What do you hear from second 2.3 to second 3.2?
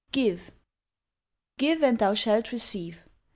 receive.